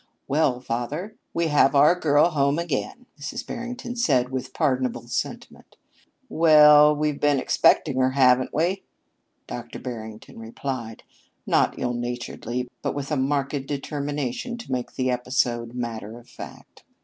"Well, 0.27 0.59
father, 0.61 1.15
we 1.31 1.45
have 1.49 1.75
our 1.75 1.93
girl 1.93 2.29
home 2.31 2.57
again," 2.57 3.05
Mrs. 3.19 3.45
Barrington 3.45 3.95
said 3.95 4.29
with 4.29 4.51
pardonable 4.51 5.07
sentiment. 5.07 5.77
"Well, 6.27 6.95
we've 6.95 7.19
been 7.19 7.37
expecting 7.37 7.99
her, 7.99 8.09
haven't 8.09 8.51
we?" 8.51 8.81
Dr. 9.45 9.77
Barrington 9.77 10.39
replied, 10.39 11.03
not 11.45 11.77
ill 11.77 11.93
naturedly 11.93 12.67
but 12.81 12.95
with 12.95 13.11
a 13.11 13.15
marked 13.15 13.67
determination 13.67 14.57
to 14.57 14.71
make 14.71 14.95
the 14.95 15.11
episode 15.11 15.75
matter 15.75 16.17
of 16.17 16.27
fact. 16.27 16.83